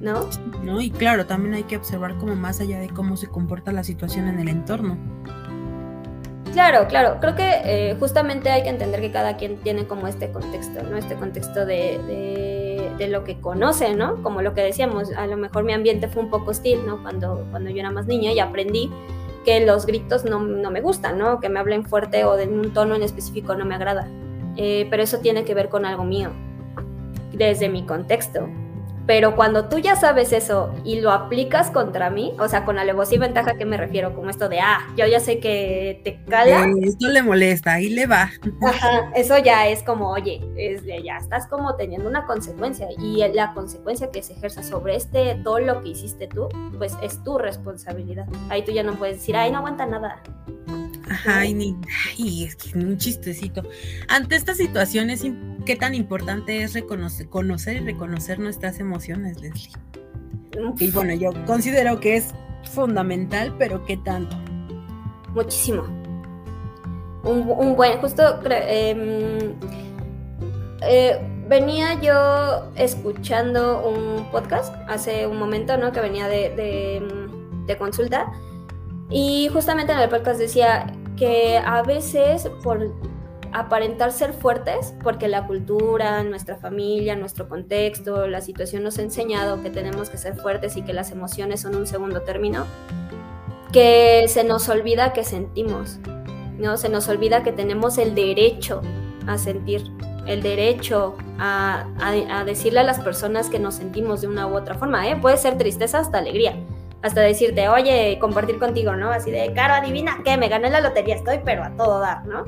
[0.00, 0.28] ¿No?
[0.62, 3.82] No, y claro, también hay que observar como más allá de cómo se comporta la
[3.82, 4.96] situación en el entorno.
[6.52, 7.18] Claro, claro.
[7.20, 10.96] Creo que eh, justamente hay que entender que cada quien tiene como este contexto, ¿no?
[10.96, 11.98] Este contexto de,
[12.98, 14.22] de, lo que conoce, ¿no?
[14.22, 17.02] Como lo que decíamos, a lo mejor mi ambiente fue un poco hostil, ¿no?
[17.02, 18.90] Cuando, cuando yo era más niña y aprendí
[19.44, 21.40] que los gritos no, no me gustan, ¿no?
[21.40, 24.08] Que me hablen fuerte o de un tono en específico no me agrada.
[24.56, 26.30] Eh, pero eso tiene que ver con algo mío,
[27.32, 28.48] desde mi contexto.
[29.06, 33.16] Pero cuando tú ya sabes eso y lo aplicas contra mí, o sea, con alevosía
[33.16, 34.14] y ventaja, ¿qué me refiero?
[34.14, 36.64] Como esto de, ah, yo ya sé que te cala.
[36.66, 38.30] Eh, esto le molesta, ahí le va.
[38.66, 43.54] Ajá, eso ya es como, oye, es ya estás como teniendo una consecuencia y la
[43.54, 48.26] consecuencia que se ejerza sobre este dolo que hiciste tú, pues es tu responsabilidad.
[48.50, 50.22] Ahí tú ya no puedes decir, ay, no aguanta nada.
[51.12, 51.76] Ajá, y ni,
[52.08, 53.62] ay, es que un chistecito.
[54.08, 55.22] Ante estas situaciones,
[55.66, 59.72] ¿qué tan importante es reconocer, conocer y reconocer nuestras emociones, Leslie?
[60.78, 62.28] Y bueno, yo considero que es
[62.72, 64.36] fundamental, pero ¿qué tanto?
[65.34, 65.82] Muchísimo.
[67.24, 69.52] Un, buen, justo em,
[70.80, 75.92] eh, venía yo escuchando un podcast hace un momento, ¿no?
[75.92, 77.02] Que venía de,
[77.66, 78.32] de consulta.
[79.10, 80.86] Y justamente en el podcast decía
[81.22, 82.92] que a veces por
[83.52, 89.62] aparentar ser fuertes porque la cultura, nuestra familia, nuestro contexto, la situación nos ha enseñado
[89.62, 92.66] que tenemos que ser fuertes y que las emociones son un segundo término,
[93.72, 96.00] que se nos olvida que sentimos,
[96.58, 96.76] ¿no?
[96.76, 98.82] Se nos olvida que tenemos el derecho
[99.28, 99.92] a sentir,
[100.26, 101.86] el derecho a,
[102.44, 105.16] decirle a las personas que nos sentimos de una u otra forma, ¿eh?
[105.22, 106.56] Puede ser tristeza hasta alegría
[107.02, 109.10] hasta decirte, oye, compartir contigo, ¿no?
[109.10, 112.44] Así de, Caro, adivina qué, me gané la lotería, estoy pero a todo dar, ¿no?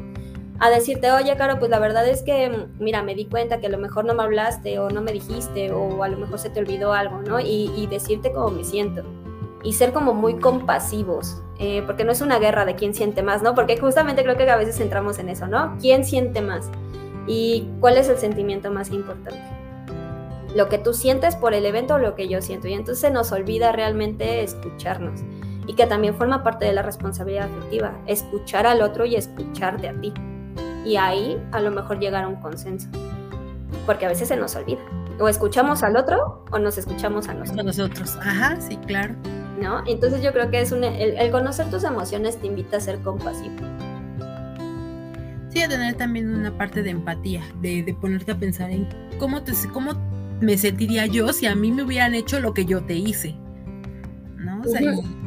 [0.61, 3.71] A decirte, oye, Caro, pues la verdad es que, mira, me di cuenta que a
[3.71, 6.61] lo mejor no me hablaste o no me dijiste o a lo mejor se te
[6.61, 7.41] olvidó algo, ¿no?
[7.41, 9.03] Y, decirte cómo me siento.
[9.65, 13.43] Y ser como muy compasivos, eh, porque no es una guerra de quién siente más,
[13.43, 13.55] ¿no?
[13.55, 15.77] Porque justamente creo que a veces entramos en eso, ¿no?
[15.81, 16.71] ¿Quién siente más?
[17.27, 19.54] ¿Y cuál es el sentimiento más importante?
[20.55, 22.69] Lo que tú sientes por el evento o lo que yo siento.
[22.69, 25.21] Y entonces se nos olvida realmente escucharnos.
[25.67, 30.01] Y que también forma parte de la responsabilidad afectiva, escuchar al otro y escucharte a
[30.01, 30.13] ti.
[30.85, 32.89] Y ahí a lo mejor llegar a un consenso.
[33.87, 34.81] Porque a veces se nos olvida.
[35.19, 37.61] O escuchamos al otro o nos escuchamos a nosotros.
[37.61, 39.15] A nosotros, ajá, sí, claro.
[39.61, 39.83] ¿No?
[39.87, 43.55] Entonces yo creo que es un, el, conocer tus emociones te invita a ser compasivo.
[45.49, 48.89] Sí, a tener también una parte de empatía, de, de ponerte a pensar en
[49.19, 49.93] cómo te, cómo
[50.41, 53.37] me sentiría yo si a mí me hubieran hecho lo que yo te hice.
[54.37, 54.63] ¿no?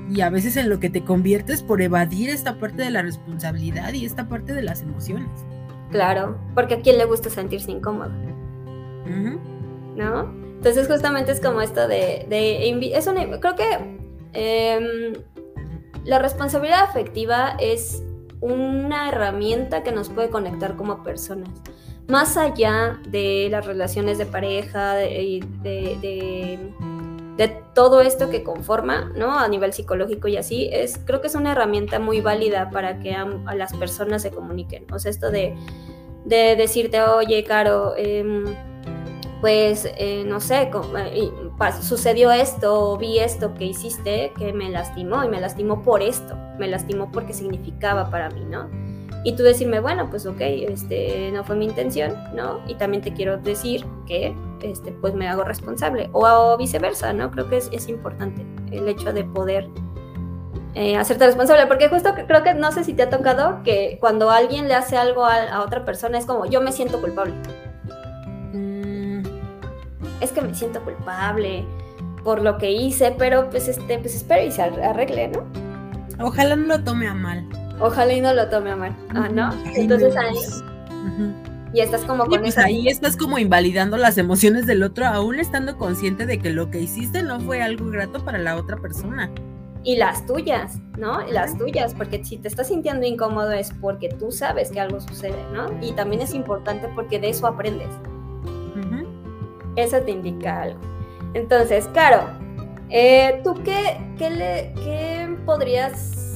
[0.10, 3.94] y, a veces en lo que te conviertes por evadir esta parte de la responsabilidad
[3.94, 5.30] y esta parte de las emociones.
[5.92, 8.12] Claro, porque a quién le gusta sentirse incómodo.
[9.96, 10.32] ¿No?
[10.58, 12.28] Entonces justamente es como esto de...
[12.94, 13.98] es creo que
[14.34, 15.14] em,
[16.04, 18.04] la responsabilidad afectiva es
[18.42, 21.50] una herramienta que nos puede conectar como personas
[22.08, 26.58] más allá de las relaciones de pareja, de, de,
[27.74, 29.38] todo esto que conforma, ¿no?
[29.38, 33.14] A nivel psicológico y así, es, creo que es una herramienta muy válida para que
[33.14, 34.92] a, las personas se comuniquen.
[34.92, 35.56] O sea, esto de,
[36.26, 38.46] decirte, oye, Caro, em,
[39.42, 40.72] pues, eh, no sé,
[41.14, 41.32] eh,
[41.82, 46.68] sucedió esto, vi esto que hiciste que me lastimó y me lastimó por esto, me
[46.68, 48.87] lastimó porque significaba para mí, ¿no?
[49.24, 52.62] Y tú decirme, bueno, pues ok, este, no fue mi intención, ¿no?
[52.68, 57.32] Y también te quiero decir que, este, pues me hago responsable, o, viceversa, ¿no?
[57.32, 59.70] Creo que es, es, importante el hecho de poder
[60.76, 64.30] eh, hacerte responsable, porque justo creo que, no sé si te ha tocado, que cuando
[64.30, 67.34] alguien le hace algo a, otra persona es como, yo me siento culpable.
[68.54, 69.24] Mm,
[70.22, 71.66] es que me siento culpable
[72.24, 75.44] por lo que hice, pero pues, este, pues espero y se arregle, ¿no?
[76.24, 77.48] Ojalá no lo tome a mal.
[77.80, 78.96] Ojalá y no lo tome a mal.
[79.10, 79.52] Ah, ¿no?
[79.76, 80.38] Entonces ahí.
[81.74, 85.78] Y estás como con pues ahí estás como invalidando las emociones del otro, aún estando
[85.78, 89.30] consciente de que lo que hiciste no fue algo grato para la otra persona.
[89.84, 91.22] Y las tuyas, ¿no?
[91.28, 95.38] las tuyas, porque si te estás sintiendo incómodo es porque tú sabes que algo sucede,
[95.54, 95.68] ¿no?
[95.82, 97.90] Y también es importante porque de eso aprendes.
[99.76, 100.80] Eso te indica algo.
[101.36, 102.28] Entonces, Caro,
[102.90, 106.27] eh, ¿tú qué, qué, le, qué podrías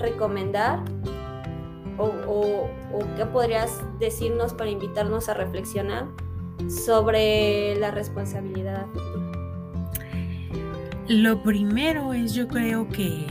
[0.00, 0.82] recomendar
[1.98, 2.68] o,
[3.16, 6.06] qué podrías decirnos para invitarnos a reflexionar
[6.68, 8.86] sobre la responsabilidad.
[11.08, 13.26] Lo primero es yo creo que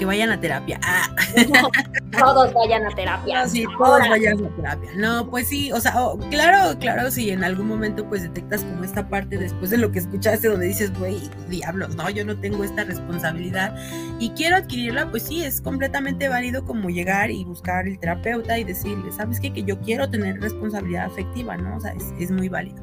[0.00, 0.80] que vayan a terapia.
[0.82, 1.14] Ah.
[2.18, 3.46] todos vayan a terapia.
[3.46, 4.90] sí, todos vayan a terapia.
[4.96, 8.82] No, pues sí, o sea, oh, claro, claro, si en algún momento pues detectas como
[8.82, 12.64] esta parte después de lo que escuchaste donde dices, güey, diablos, no, yo no tengo
[12.64, 13.76] esta responsabilidad
[14.18, 18.64] y quiero adquirirla, pues sí, es completamente válido como llegar y buscar el terapeuta y
[18.64, 19.52] decirle, ¿sabes qué?
[19.52, 21.76] Que yo quiero tener responsabilidad afectiva, ¿no?
[21.76, 22.82] O sea, es, es muy válido.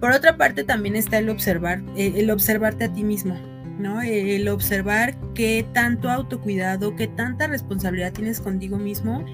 [0.00, 3.51] Por otra parte, también está el observar, eh, el observarte a ti mismo.
[3.82, 4.00] ¿No?
[4.00, 9.24] El observar qué tanto autocuidado, qué tanta responsabilidad tienes contigo mismo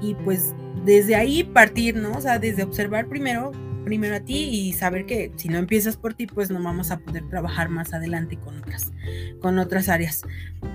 [0.00, 2.12] y pues desde ahí partir, ¿no?
[2.12, 3.52] O sea, desde observar primero,
[3.84, 6.98] primero a ti y saber que si no empiezas por ti, pues no vamos a
[6.98, 8.92] poder trabajar más adelante con otras,
[9.40, 10.22] con otras áreas.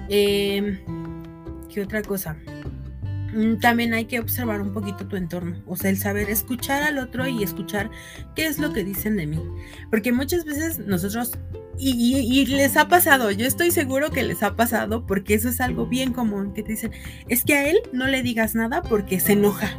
[0.09, 0.79] Em,
[1.71, 2.35] ¿Qué otra cosa?
[3.33, 6.97] Mm, también hay que observar un poquito tu entorno, o sea, el saber escuchar al
[6.97, 7.91] otro y escuchar
[8.35, 9.39] qué es lo que dicen de mí.
[9.91, 11.37] Porque muchas veces nosotros
[11.79, 15.85] y, les ha pasado, yo estoy seguro que les ha pasado porque eso es algo
[15.85, 16.91] bien común, que te dicen,
[17.27, 19.71] es que a él no le digas nada porque se enoja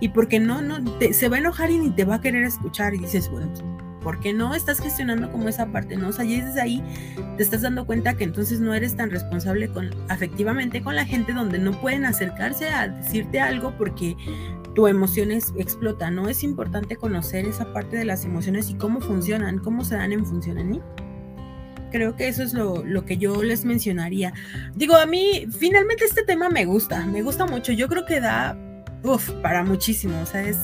[0.00, 0.78] y porque no, no,
[1.12, 3.52] se va a enojar y ni te va a querer escuchar y dices, bueno,
[4.02, 5.96] ¿por qué no estás gestionando como esa parte?
[5.96, 6.08] ¿no?
[6.08, 6.82] O sea, ya desde ahí
[7.36, 11.32] te estás dando cuenta que entonces no eres tan responsable con, afectivamente con la gente
[11.32, 14.16] donde no pueden acercarse a decirte algo porque
[14.74, 16.28] tu emociones explota, ¿no?
[16.28, 20.26] Es importante conocer esa parte de las emociones y cómo funcionan, cómo se dan en
[20.26, 20.80] función en mí
[21.94, 24.32] creo que eso es lo, que yo les mencionaría.
[24.74, 27.70] Digo, a mí finalmente este tema me gusta, me gusta mucho.
[27.70, 28.58] Yo creo que da
[29.04, 30.58] uff, para muchísimo, o sea, es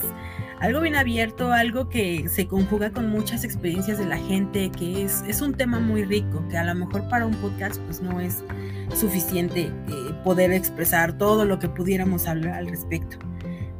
[0.59, 5.23] algo bien abierto, algo que se conjuga con muchas experiencias de la gente, que es,
[5.29, 8.43] es un tema muy rico, que a lo mejor para un podcast pues no es
[8.93, 13.19] suficiente eh, poder expresar todo lo que pudiéramos hablar al respecto.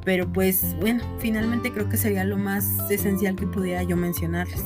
[0.05, 4.63] Pero pues bueno, finalmente creo que sería lo más esencial que pudiera yo mencionarles.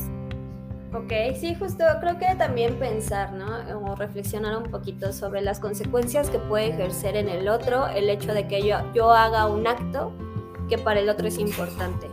[0.95, 3.81] Ok, sí, justo creo que también pensar, ¿no?
[3.81, 8.33] O reflexionar un poquito sobre las consecuencias que puede ejercer en el otro el hecho
[8.33, 10.13] de que yo, yo haga un acto
[10.69, 12.09] que para el otro es importante.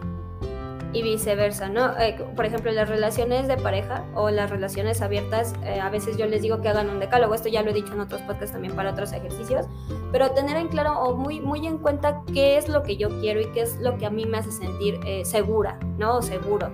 [0.92, 1.96] Y viceversa, ¿no?
[1.96, 6.26] Eh, por ejemplo, las relaciones de pareja o las relaciones abiertas, eh, a veces yo
[6.26, 8.74] les digo que hagan un decálogo, esto ya lo he dicho en otros podcasts también
[8.74, 9.66] para otros ejercicios,
[10.10, 13.40] pero tener en claro o muy, muy en cuenta qué es lo que yo quiero
[13.40, 16.16] y qué es lo que a mí me hace sentir eh, segura, ¿no?
[16.16, 16.72] O seguro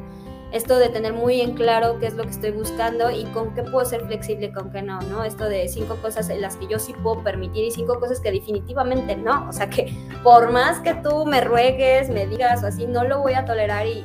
[0.52, 3.62] esto de tener muy en claro qué es lo que estoy buscando y con qué
[3.62, 5.24] puedo ser flexible y con qué no, ¿no?
[5.24, 8.30] Esto de cinco cosas en las que yo sí puedo permitir y cinco cosas que
[8.32, 9.46] definitivamente no.
[9.48, 9.92] O sea que
[10.22, 13.86] por más que tú me ruegues, me digas o así, no lo voy a tolerar
[13.86, 14.02] y,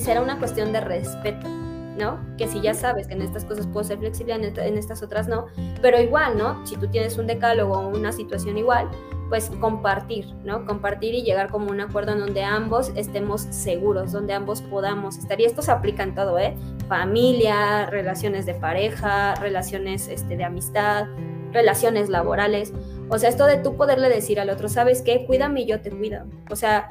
[0.00, 1.46] será una cuestión de respeto.
[1.98, 2.20] ¿no?
[2.36, 5.46] Que si ya sabes que en estas cosas puedo ser flexible, en, estas otras no,
[5.80, 6.64] pero igual, ¿no?
[6.66, 8.90] Si tú tienes un decálogo o una situación igual,
[9.28, 10.64] pues compartir, ¿no?
[10.64, 15.40] Compartir y llegar como un acuerdo en donde ambos estemos seguros, donde ambos podamos estar.
[15.40, 16.56] Y esto se aplica en todo, ¿eh?
[16.88, 21.06] Familia, relaciones de pareja, relaciones este, de amistad,
[21.52, 22.72] relaciones laborales.
[23.08, 25.26] O sea, esto de tú poderle decir al otro, ¿sabes qué?
[25.26, 26.24] Cuídame y yo te cuido.
[26.50, 26.88] O sea,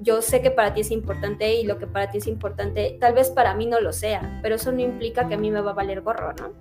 [0.00, 3.14] yo sé que para ti es importante y lo que para ti es importante, tal
[3.14, 5.70] vez para mí no lo sea, pero eso no implica que a mí me va
[5.70, 6.52] a valer gorro, ¿no?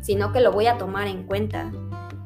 [0.00, 1.70] Sino que lo voy a tomar en cuenta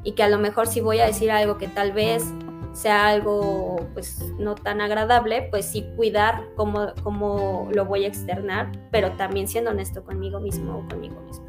[0.06, 2.24] y que a lo mejor si voy a decir algo que tal vez
[2.72, 8.70] sea algo pues no tan agradable, pues sí cuidar cómo, cómo lo voy a externar,
[8.92, 11.46] pero también siendo honesto conmigo mismo o conmigo misma.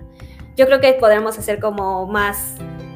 [0.55, 2.55] Yo creo que podremos hacer como más,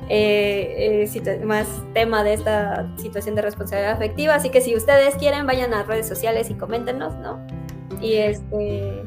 [0.09, 5.45] eh, eh, más tema de esta situación de responsabilidad afectiva, así que si ustedes quieren
[5.45, 7.45] vayan a redes sociales y coméntenos, ¿no?
[8.01, 9.03] Y este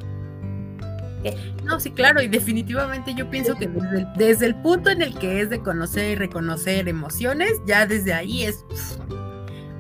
[1.65, 3.69] no, sí, claro, y definitivamente yo pienso que
[4.17, 8.45] desde el, punto en el que es de conocer y reconocer emociones, ya desde ahí
[8.45, 8.65] es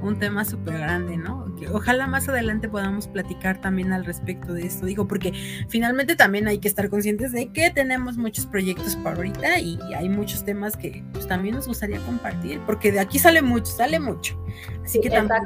[0.03, 1.55] un tema súper grande, ¿no?
[1.57, 5.32] Que ojalá más adelante podamos platicar también al respecto de esto, digo, porque
[5.68, 10.09] finalmente también hay que estar conscientes de que tenemos muchos proyectos para ahorita y hay
[10.09, 14.38] muchos temas que pues, también nos gustaría compartir, porque de aquí sale mucho, sale mucho.
[14.84, 15.42] Así que también...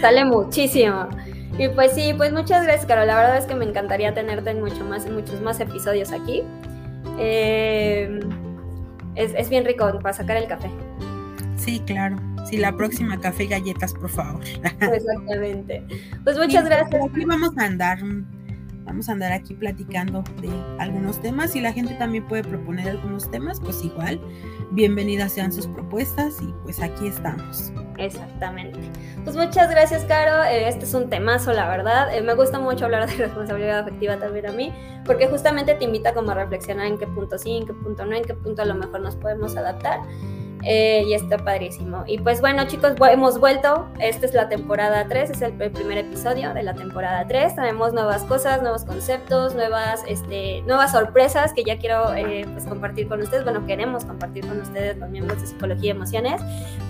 [0.00, 1.08] sale muchísimo.
[1.58, 3.04] Y pues sí, pues muchas gracias, Caro.
[3.04, 6.42] La verdad es que me encantaría tenerte en mucho más, en muchos más episodios aquí.
[7.18, 8.20] Eh,
[9.14, 10.70] es, bien rico para sacar el café.
[11.56, 12.16] Sí, claro.
[12.46, 14.42] Sí, la próxima café y galletas, por favor.
[14.80, 15.84] Exactamente.
[16.24, 17.02] Pues muchas gracias.
[17.04, 17.98] Aquí vamos a andar,
[18.92, 23.30] vamos a andar aquí platicando de algunos temas y la gente también puede proponer algunos
[23.30, 24.20] temas, pues igual,
[24.72, 27.72] bienvenidas sean sus propuestas y pues aquí estamos.
[27.96, 28.78] Exactamente.
[29.24, 30.44] Pues muchas gracias, Caro.
[30.44, 32.14] Eh, este es un temazo, la verdad.
[32.14, 34.70] Eh, me gusta mucho hablar de responsabilidad afectiva también a mí,
[35.06, 38.14] porque justamente te invita como a reflexionar en qué punto sí, en qué punto no,
[38.14, 40.00] en qué punto a lo mejor nos podemos adaptar.
[40.64, 42.04] Eh, y está padrísimo.
[42.06, 43.88] Y pues bueno, chicos, hemos vuelto.
[43.98, 47.56] Esta es la temporada 3, es el, primer episodio de la temporada 3.
[47.56, 53.08] Tenemos nuevas cosas, nuevos conceptos, nuevas, este, nuevas sorpresas que ya quiero eh, pues, compartir
[53.08, 53.44] con ustedes.
[53.44, 56.40] Bueno, queremos compartir con ustedes, los miembros de Psicología y Emociones,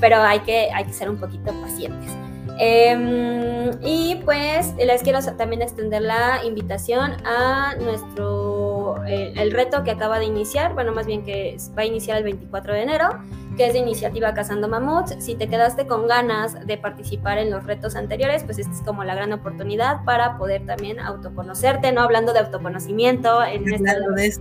[0.00, 2.12] pero hay que, hay que ser un poquito pacientes.
[2.58, 8.71] Em, y pues les quiero también extender la invitación a nuestro,
[9.06, 12.24] eh, el reto que acaba de iniciar, bueno, más bien que va a iniciar el
[12.24, 13.08] 24 de enero
[13.56, 15.16] que es de iniciativa Cazando Mamuts.
[15.18, 19.04] Si te quedaste con ganas de participar en los retos anteriores, pues esta es como
[19.04, 22.02] la gran oportunidad para poder también autoconocerte, ¿no?
[22.02, 24.32] Hablando de autoconocimiento en esta de,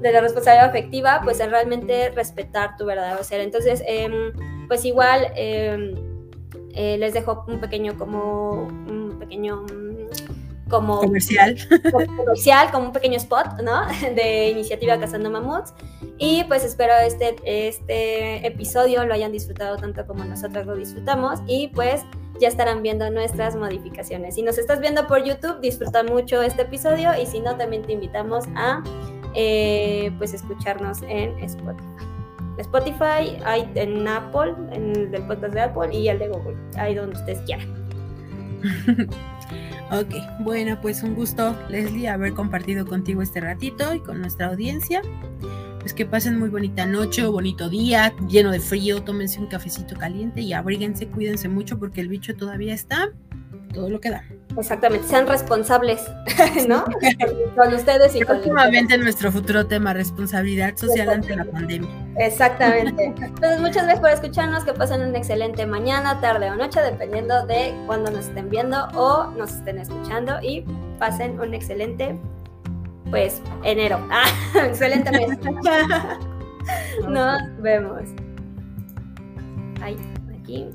[0.00, 3.40] de la responsabilidad afectiva, pues es realmente respetar tu verdadero ser.
[3.40, 4.32] Entonces, em,
[4.66, 5.94] pues igual em,
[6.74, 9.66] eh, les dejo un pequeño como un pequeño
[10.70, 11.56] como comercial.
[11.92, 13.86] comercial, como un pequeño spot, ¿no?
[14.14, 15.74] De iniciativa Cazando Mamuts.
[16.18, 21.68] Y pues espero este, este episodio lo hayan disfrutado tanto como nosotros lo disfrutamos y
[21.68, 22.02] pues
[22.40, 24.34] ya estarán viendo nuestras modificaciones.
[24.34, 27.92] Si nos estás viendo por YouTube, disfruta mucho este episodio y si no, también te
[27.92, 28.82] invitamos a
[29.34, 31.84] eh, pues escucharnos en Spotify.
[32.58, 36.94] Spotify hay en Apple, en el del podcast de Apple y el de Google, ahí
[36.94, 37.68] donde ustedes quieran.
[39.92, 45.02] Ok, bueno, pues un gusto, Leslie, haber compartido contigo este ratito y con nuestra audiencia.
[45.80, 50.42] Pues que pasen muy bonita noche bonito día, lleno de frío, tómense un cafecito caliente
[50.42, 53.10] y abríguense, cuídense mucho porque el bicho todavía está
[53.72, 54.24] todo lo que da.
[54.56, 56.02] Exactamente, sean responsables,
[56.68, 56.84] ¿no?
[57.56, 61.88] con ustedes y Próximamente nuestro futuro tema, responsabilidad social ante la pandemia.
[62.18, 63.04] Exactamente.
[63.20, 67.74] Entonces, muchas gracias por escucharnos, que pasen una excelente mañana, tarde o noche, dependiendo de
[67.86, 70.64] cuándo nos estén viendo o nos estén escuchando y
[70.98, 72.18] pasen un excelente,
[73.10, 74.00] pues, enero.
[74.10, 74.26] Ah,
[74.66, 75.38] excelente mes.
[77.08, 78.02] nos vemos.
[79.80, 79.96] Ahí,
[80.40, 80.68] aquí.